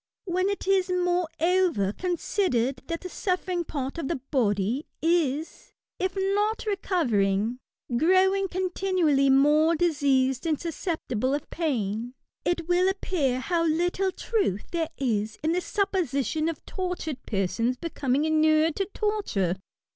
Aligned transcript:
When 0.25 0.49
it 0.49 0.65
is, 0.65 0.87
moreover^ 0.87 1.95
considered 1.95 2.81
that 2.87 3.01
the 3.01 3.07
suffering 3.09 3.63
part 3.63 3.99
of 3.99 4.07
the 4.07 4.15
body 4.31 4.87
is, 4.99 5.73
if 5.99 6.15
not 6.19 6.65
recovering, 6.65 7.59
growing 7.95 8.47
continuaUy 8.47 9.31
more 9.31 9.75
diseased 9.75 10.47
and 10.47 10.59
susceptible 10.59 11.35
of 11.35 11.47
pain, 11.51 12.15
it 12.43 12.67
wiU 12.67 12.89
appear 12.89 13.41
how 13.41 13.63
little 13.63 14.11
truth 14.11 14.63
there 14.71 14.89
is 14.97 15.37
in 15.43 15.51
the 15.51 15.61
supposition 15.61 16.47
x)f 16.47 16.65
tortured 16.65 17.23
persons 17.27 17.77
becoming 17.77 18.25
inured 18.25 18.77
to 18.77 18.85
torture. 18.95 19.55